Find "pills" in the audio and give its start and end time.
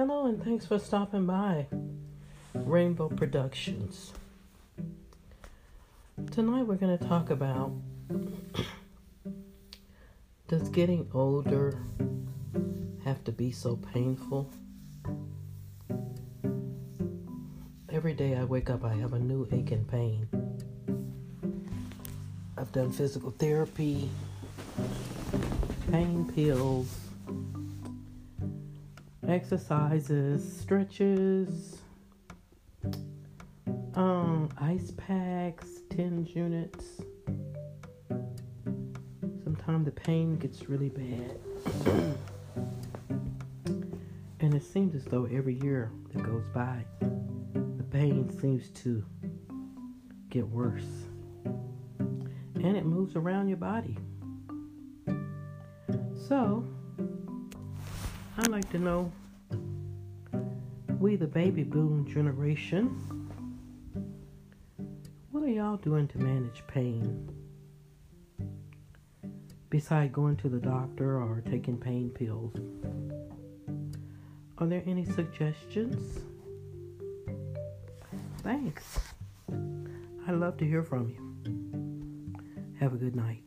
26.34-26.88, 72.08-72.54